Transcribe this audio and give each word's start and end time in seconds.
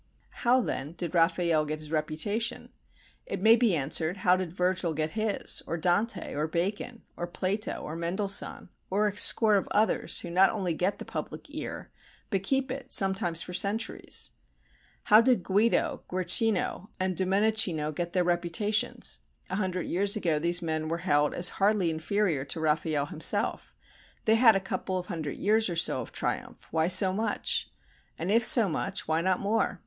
How, 0.41 0.61
then, 0.61 0.93
did 0.93 1.13
Raffaelle 1.13 1.63
get 1.65 1.77
his 1.77 1.91
reputation? 1.91 2.71
It 3.27 3.39
may 3.39 3.55
be 3.55 3.75
answered, 3.75 4.17
How 4.25 4.35
did 4.35 4.51
Virgil 4.51 4.95
get 4.95 5.11
his? 5.11 5.61
or 5.67 5.77
Dante? 5.77 6.33
or 6.33 6.47
Bacon? 6.47 7.03
or 7.15 7.27
Plato? 7.27 7.73
or 7.83 7.95
Mendelssohn? 7.95 8.69
or 8.89 9.07
a 9.09 9.15
score 9.15 9.57
of 9.57 9.67
others 9.69 10.21
who 10.21 10.31
not 10.31 10.49
only 10.49 10.73
get 10.73 10.97
the 10.97 11.05
public 11.05 11.45
ear 11.49 11.91
but 12.31 12.41
keep 12.41 12.71
it 12.71 12.91
sometimes 12.91 13.43
for 13.43 13.53
centuries? 13.53 14.31
How 15.03 15.21
did 15.21 15.43
Guido, 15.43 16.01
Guercino 16.07 16.87
and 16.99 17.15
Domenichino 17.15 17.91
get 17.91 18.13
their 18.13 18.23
reputations? 18.23 19.19
A 19.51 19.57
hundred 19.57 19.85
years 19.85 20.15
ago 20.15 20.39
these 20.39 20.63
men 20.63 20.87
were 20.87 20.97
held 21.05 21.35
as 21.35 21.49
hardly 21.61 21.91
inferior 21.91 22.43
to 22.45 22.59
Raffaelle 22.59 23.09
himself. 23.11 23.75
They 24.25 24.33
had 24.33 24.55
a 24.55 24.59
couple 24.59 24.97
of 24.97 25.05
hundred 25.05 25.35
years 25.37 25.69
or 25.69 25.75
so 25.75 26.01
of 26.01 26.11
triumph—why 26.11 26.87
so 26.87 27.13
much? 27.13 27.69
And 28.17 28.31
if 28.31 28.43
so 28.43 28.67
much, 28.67 29.07
why 29.07 29.21
not 29.21 29.39
more? 29.39 29.79